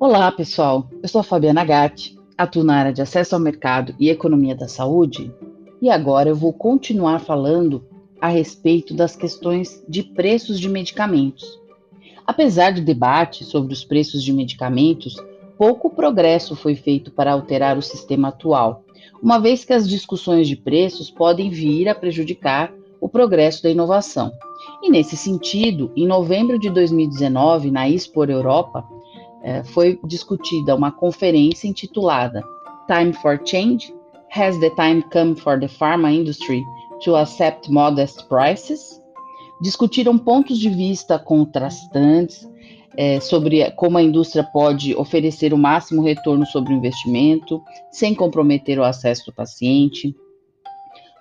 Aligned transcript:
Olá, 0.00 0.30
pessoal. 0.30 0.88
Eu 1.02 1.08
sou 1.08 1.22
a 1.22 1.24
Fabiana 1.24 1.64
Gatti, 1.64 2.16
atuo 2.36 2.62
na 2.62 2.76
área 2.76 2.92
de 2.92 3.02
acesso 3.02 3.34
ao 3.34 3.40
mercado 3.40 3.96
e 3.98 4.08
economia 4.08 4.54
da 4.54 4.68
saúde, 4.68 5.34
e 5.82 5.90
agora 5.90 6.28
eu 6.28 6.36
vou 6.36 6.52
continuar 6.52 7.18
falando 7.18 7.84
a 8.20 8.28
respeito 8.28 8.94
das 8.94 9.16
questões 9.16 9.84
de 9.88 10.04
preços 10.04 10.60
de 10.60 10.68
medicamentos. 10.68 11.58
Apesar 12.24 12.74
do 12.74 12.80
debate 12.80 13.44
sobre 13.44 13.72
os 13.72 13.82
preços 13.82 14.22
de 14.22 14.32
medicamentos, 14.32 15.16
pouco 15.58 15.90
progresso 15.90 16.54
foi 16.54 16.76
feito 16.76 17.10
para 17.10 17.32
alterar 17.32 17.76
o 17.76 17.82
sistema 17.82 18.28
atual, 18.28 18.84
uma 19.20 19.40
vez 19.40 19.64
que 19.64 19.72
as 19.72 19.88
discussões 19.88 20.46
de 20.46 20.54
preços 20.54 21.10
podem 21.10 21.50
vir 21.50 21.88
a 21.88 21.94
prejudicar 21.94 22.72
o 23.00 23.08
progresso 23.08 23.64
da 23.64 23.70
inovação. 23.70 24.30
E 24.80 24.90
nesse 24.90 25.16
sentido, 25.16 25.90
em 25.96 26.06
novembro 26.06 26.56
de 26.56 26.70
2019, 26.70 27.72
na 27.72 27.88
Expo 27.88 28.24
Europa, 28.24 28.84
é, 29.42 29.62
foi 29.62 29.98
discutida 30.04 30.74
uma 30.74 30.90
conferência 30.90 31.68
intitulada 31.68 32.42
Time 32.86 33.12
for 33.12 33.40
Change? 33.44 33.94
Has 34.34 34.58
the 34.58 34.70
time 34.70 35.02
come 35.12 35.36
for 35.36 35.58
the 35.58 35.68
pharma 35.68 36.12
industry 36.12 36.62
to 37.04 37.16
accept 37.16 37.70
modest 37.70 38.26
prices? 38.28 39.00
Discutiram 39.60 40.18
pontos 40.18 40.58
de 40.58 40.68
vista 40.68 41.18
contrastantes 41.18 42.48
é, 42.96 43.20
sobre 43.20 43.70
como 43.72 43.98
a 43.98 44.02
indústria 44.02 44.42
pode 44.42 44.94
oferecer 44.94 45.52
o 45.54 45.58
máximo 45.58 46.02
retorno 46.02 46.46
sobre 46.46 46.72
o 46.72 46.76
investimento, 46.76 47.62
sem 47.90 48.14
comprometer 48.14 48.78
o 48.78 48.84
acesso 48.84 49.26
do 49.26 49.32
paciente. 49.32 50.14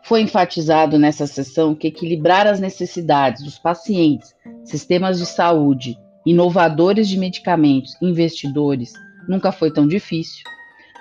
Foi 0.04 0.22
enfatizado 0.22 0.98
nessa 0.98 1.28
sessão 1.28 1.76
que 1.76 1.88
equilibrar 1.88 2.48
as 2.48 2.60
necessidades 2.60 3.44
dos 3.44 3.60
pacientes, 3.60 4.34
sistemas 4.64 5.18
de 5.18 5.26
saúde 5.26 5.98
inovadores 6.28 7.08
de 7.08 7.18
medicamentos, 7.18 7.96
investidores, 8.02 8.92
nunca 9.30 9.50
foi 9.50 9.72
tão 9.72 9.88
difícil. 9.88 10.44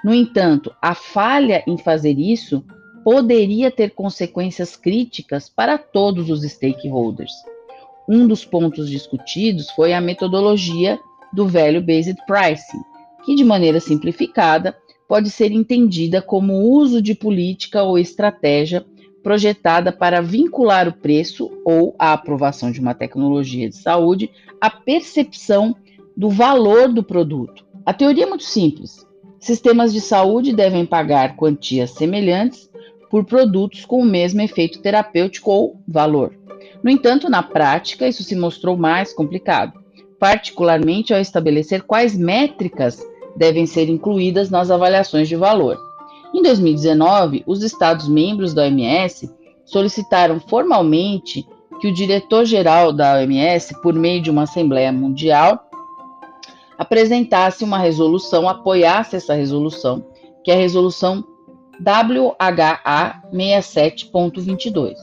No 0.05 0.15
entanto, 0.15 0.73
a 0.81 0.95
falha 0.95 1.65
em 1.67 1.77
fazer 1.77 2.17
isso 2.17 2.65
poderia 3.03 3.69
ter 3.69 3.91
consequências 3.91 4.77
críticas 4.77 5.49
para 5.49 5.79
todos 5.79 6.31
os 6.31 6.43
stakeholders. 6.43 7.33
Um 8.09 8.29
dos 8.29 8.45
pontos 8.45 8.89
discutidos 8.89 9.69
foi 9.71 9.93
a 9.93 10.01
metodologia 10.01 10.97
do 11.33 11.49
Value 11.49 11.83
Based 11.83 12.17
Pricing, 12.25 12.83
que, 13.25 13.35
de 13.35 13.45
maneira 13.45 13.81
simplificada, 13.81 14.77
pode 15.09 15.29
ser 15.29 15.51
entendida 15.51 16.23
como 16.23 16.55
uso 16.55 17.03
de 17.03 17.17
política 17.17 17.83
ou 17.83 17.99
estratégia 17.99 18.87
projetada 19.27 19.91
para 19.91 20.23
vincular 20.23 20.87
o 20.87 20.93
preço 20.93 21.51
ou 21.65 21.97
a 21.99 22.13
aprovação 22.13 22.71
de 22.71 22.79
uma 22.79 22.95
tecnologia 22.95 23.69
de 23.69 23.75
saúde 23.75 24.31
à 24.61 24.71
percepção 24.71 25.75
do 26.17 26.31
valor 26.31 26.93
do 26.93 27.03
produto. 27.03 27.67
A 27.85 27.93
teoria 27.93 28.23
é 28.23 28.29
muito 28.29 28.45
simples. 28.45 29.05
Sistemas 29.41 29.93
de 29.93 30.01
saúde 30.01 30.55
devem 30.55 30.87
pagar 30.87 31.35
quantias 31.35 31.91
semelhantes 31.91 32.71
por 33.11 33.25
produtos 33.25 33.85
com 33.85 34.01
o 34.01 34.05
mesmo 34.05 34.43
efeito 34.43 34.81
terapêutico 34.81 35.51
ou 35.51 35.81
valor. 35.89 36.33
No 36.81 36.89
entanto, 36.89 37.29
na 37.29 37.43
prática, 37.43 38.07
isso 38.07 38.23
se 38.23 38.37
mostrou 38.37 38.77
mais 38.77 39.13
complicado, 39.13 39.73
particularmente 40.21 41.13
ao 41.13 41.19
estabelecer 41.19 41.83
quais 41.83 42.17
métricas 42.17 43.05
devem 43.37 43.67
ser 43.67 43.89
incluídas 43.89 44.51
nas 44.51 44.71
avaliações 44.71 45.29
de 45.29 45.35
valor. 45.35 45.77
Em 46.35 46.43
2019, 46.43 47.43
os 47.47 47.63
Estados-membros 47.63 48.53
da 48.53 48.63
OMS 48.63 49.31
solicitaram 49.65 50.41
formalmente 50.41 51.47
que 51.81 51.89
o 51.89 51.93
diretor-geral 51.93 52.93
da 52.93 53.15
OMS, 53.17 53.81
por 53.83 53.95
meio 53.95 54.23
de 54.23 54.31
uma 54.31 54.43
Assembleia 54.43 54.93
Mundial, 54.93 55.67
apresentasse 56.79 57.65
uma 57.65 57.79
resolução, 57.79 58.49
apoiasse 58.49 59.17
essa 59.17 59.35
resolução, 59.35 60.07
que 60.45 60.51
é 60.51 60.55
a 60.55 60.59
resolução 60.59 61.25
WHA 61.81 63.23
67.22, 63.33 64.95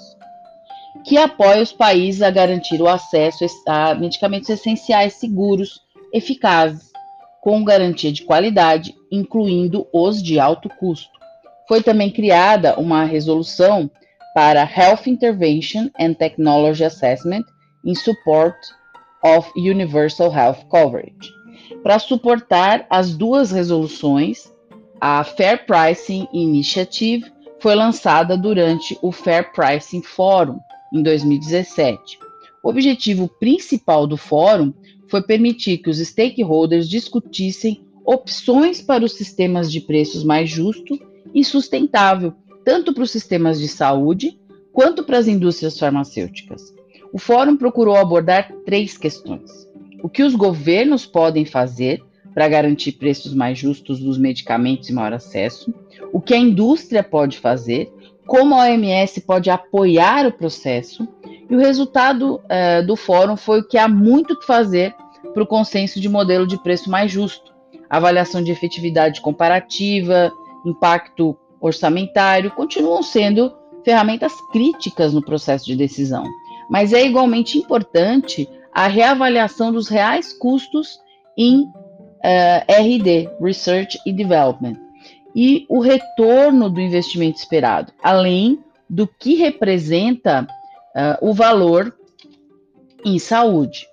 que 1.05 1.17
apoia 1.17 1.61
os 1.61 1.71
países 1.71 2.21
a 2.21 2.31
garantir 2.31 2.81
o 2.81 2.87
acesso 2.87 3.45
a 3.67 3.93
medicamentos 3.93 4.49
essenciais 4.49 5.13
seguros, 5.13 5.81
eficazes, 6.11 6.92
com 7.43 7.61
garantia 7.61 8.09
de 8.09 8.23
qualidade, 8.23 8.95
incluindo 9.11 9.85
os 9.91 10.23
de 10.23 10.39
alto 10.39 10.69
custo. 10.79 11.11
Foi 11.67 11.83
também 11.83 12.09
criada 12.09 12.79
uma 12.79 13.03
resolução 13.03 13.91
para 14.33 14.63
Health 14.63 15.07
Intervention 15.07 15.89
and 15.99 16.13
Technology 16.13 16.85
Assessment 16.85 17.43
in 17.83 17.95
Support 17.95 18.55
of 19.21 19.51
Universal 19.57 20.33
Health 20.33 20.63
Coverage. 20.69 21.33
Para 21.83 21.99
suportar 21.99 22.87
as 22.89 23.13
duas 23.13 23.51
resoluções, 23.51 24.49
a 25.01 25.21
Fair 25.25 25.65
Pricing 25.65 26.29
Initiative 26.31 27.29
foi 27.59 27.75
lançada 27.75 28.37
durante 28.37 28.97
o 29.01 29.11
Fair 29.11 29.51
Pricing 29.51 30.01
Forum 30.01 30.59
em 30.93 31.03
2017. 31.03 32.17
O 32.63 32.69
objetivo 32.69 33.27
principal 33.27 34.07
do 34.07 34.15
fórum 34.15 34.73
foi 35.09 35.21
permitir 35.21 35.79
que 35.79 35.89
os 35.89 35.97
stakeholders 35.97 36.87
discutissem 36.87 37.85
opções 38.05 38.81
para 38.81 39.03
os 39.03 39.13
sistemas 39.13 39.69
de 39.69 39.81
preços 39.81 40.23
mais 40.23 40.49
justos 40.49 40.97
e 41.35 41.43
sustentável, 41.43 42.33
tanto 42.63 42.93
para 42.93 43.03
os 43.03 43.11
sistemas 43.11 43.59
de 43.59 43.67
saúde 43.67 44.39
quanto 44.71 45.03
para 45.03 45.17
as 45.17 45.27
indústrias 45.27 45.77
farmacêuticas. 45.77 46.73
O 47.11 47.19
fórum 47.19 47.57
procurou 47.57 47.97
abordar 47.97 48.49
três 48.65 48.97
questões: 48.97 49.51
o 50.01 50.07
que 50.07 50.23
os 50.23 50.33
governos 50.33 51.05
podem 51.05 51.45
fazer 51.45 52.01
para 52.33 52.47
garantir 52.47 52.93
preços 52.93 53.33
mais 53.33 53.59
justos 53.59 53.99
dos 53.99 54.17
medicamentos 54.17 54.87
e 54.87 54.93
maior 54.93 55.13
acesso, 55.13 55.73
o 56.13 56.21
que 56.21 56.33
a 56.33 56.37
indústria 56.37 57.03
pode 57.03 57.39
fazer, 57.39 57.91
como 58.25 58.55
a 58.55 58.63
OMS 58.63 59.21
pode 59.21 59.49
apoiar 59.49 60.25
o 60.25 60.31
processo, 60.31 61.05
e 61.53 61.55
o 61.55 61.59
resultado 61.59 62.37
uh, 62.37 62.83
do 62.83 62.95
fórum 62.95 63.37
foi 63.37 63.61
que 63.61 63.77
há 63.77 63.87
muito 63.87 64.35
que 64.35 64.43
fazer 64.43 64.95
para 65.35 65.43
o 65.43 65.45
consenso 65.45 66.01
de 66.01 66.09
modelo 66.09 66.47
de 66.47 66.57
preço 66.57 66.89
mais 66.89 67.11
justo, 67.11 67.53
avaliação 67.87 68.43
de 68.43 68.51
efetividade 68.51 69.21
comparativa, 69.21 70.31
impacto 70.65 71.37
orçamentário, 71.61 72.49
continuam 72.49 73.03
sendo 73.03 73.53
ferramentas 73.85 74.33
críticas 74.51 75.13
no 75.13 75.23
processo 75.23 75.67
de 75.67 75.75
decisão. 75.75 76.23
Mas 76.71 76.91
é 76.91 77.05
igualmente 77.05 77.59
importante 77.59 78.49
a 78.73 78.87
reavaliação 78.87 79.71
dos 79.71 79.87
reais 79.87 80.33
custos 80.33 80.99
em 81.37 81.65
uh, 81.65 81.71
eh, 82.23 82.65
RD, 82.67 83.29
Research 83.39 83.99
e 84.07 84.11
Development, 84.11 84.75
e 85.35 85.67
o 85.69 85.79
retorno 85.79 86.67
do 86.67 86.81
investimento 86.81 87.37
esperado, 87.37 87.93
além 88.01 88.57
do 88.89 89.05
que 89.05 89.35
representa 89.35 90.47
uh, 90.95 91.17
o 91.21 91.33
valor 91.33 91.95
em 93.05 93.19
saúde. 93.19 93.87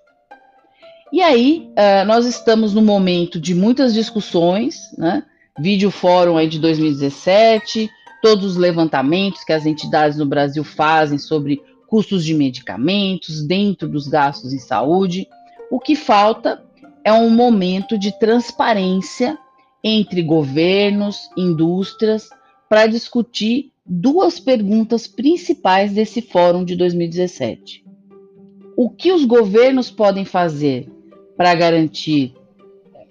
E 1.12 1.20
aí, 1.20 1.68
uh, 1.70 2.06
nós 2.06 2.26
estamos 2.26 2.72
no 2.72 2.82
momento 2.82 3.40
de 3.40 3.54
muitas 3.54 3.92
discussões, 3.92 4.94
né? 4.96 5.24
Vídeo 5.58 5.90
Fórum 5.90 6.36
aí 6.36 6.48
de 6.48 6.58
2017, 6.58 7.90
todos 8.22 8.52
os 8.52 8.56
levantamentos 8.56 9.44
que 9.44 9.52
as 9.52 9.66
entidades 9.66 10.16
no 10.16 10.24
Brasil 10.24 10.62
fazem 10.62 11.18
sobre 11.18 11.60
custos 11.86 12.24
de 12.24 12.32
medicamentos 12.32 13.42
dentro 13.42 13.88
dos 13.88 14.06
gastos 14.06 14.52
em 14.52 14.58
saúde. 14.58 15.28
O 15.70 15.80
que 15.80 15.96
falta 15.96 16.62
é 17.04 17.12
um 17.12 17.30
momento 17.30 17.98
de 17.98 18.16
transparência 18.18 19.36
entre 19.82 20.22
governos, 20.22 21.28
indústrias, 21.36 22.30
para 22.68 22.86
discutir 22.86 23.72
duas 23.92 24.38
perguntas 24.38 25.08
principais 25.08 25.92
desse 25.92 26.22
fórum 26.22 26.64
de 26.64 26.76
2017. 26.76 27.84
O 28.76 28.88
que 28.88 29.10
os 29.10 29.24
governos 29.24 29.90
podem 29.90 30.24
fazer 30.24 30.88
para 31.36 31.52
garantir 31.56 32.32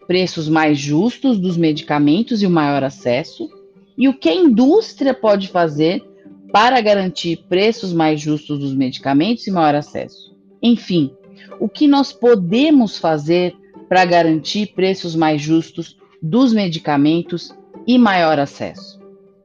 preços 0.07 0.47
mais 0.47 0.77
justos 0.77 1.37
dos 1.37 1.57
medicamentos 1.57 2.41
e 2.41 2.47
o 2.47 2.49
maior 2.49 2.81
acesso, 2.81 3.49
e 3.97 4.07
o 4.07 4.13
que 4.17 4.29
a 4.29 4.33
indústria 4.33 5.13
pode 5.13 5.49
fazer 5.49 6.01
para 6.49 6.79
garantir 6.79 7.43
preços 7.49 7.91
mais 7.91 8.21
justos 8.21 8.57
dos 8.57 8.73
medicamentos 8.73 9.45
e 9.47 9.51
maior 9.51 9.75
acesso. 9.75 10.33
Enfim, 10.63 11.11
o 11.59 11.67
que 11.67 11.87
nós 11.87 12.13
podemos 12.13 12.97
fazer 12.97 13.53
para 13.89 14.05
garantir 14.05 14.67
preços 14.67 15.13
mais 15.13 15.41
justos 15.41 15.97
dos 16.21 16.53
medicamentos 16.53 17.53
e 17.85 17.97
maior 17.97 18.39
acesso. 18.39 18.98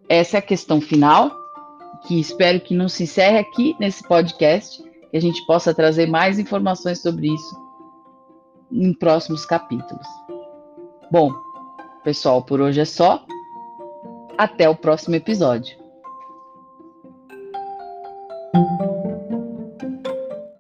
Essa 0.09 0.37
é 0.37 0.39
a 0.39 0.43
questão 0.43 0.81
final, 0.81 1.31
que 2.07 2.21
espero 2.21 2.61
que 2.61 2.75
não 2.75 2.89
se 2.89 3.05
encerre 3.05 3.39
aqui 3.39 3.75
nesse 3.81 4.07
podcast, 4.07 4.83
que 5.11 5.17
a 5.17 5.21
gente 5.21 5.45
possa 5.47 5.75
trazer 5.75 6.07
mais 6.07 6.39
informações 6.39 7.01
sobre 7.01 7.29
isso 7.33 7.65
em 8.71 8.93
próximos 8.93 9.47
capítulos. 9.47 10.07
Bom, 11.11 11.33
pessoal, 12.03 12.43
por 12.43 12.61
hoje 12.61 12.81
é 12.81 12.85
só. 12.85 13.25
Até 14.37 14.69
o 14.69 14.75
próximo 14.75 15.15
episódio. 15.15 15.84